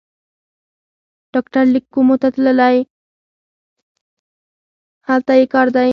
ډاکټر 1.33 1.65
لېک 1.73 1.85
کومو 1.93 2.15
ته 2.21 2.27
تللی، 2.35 2.77
هلته 5.07 5.31
یې 5.39 5.45
کار 5.53 5.67
دی. 5.75 5.89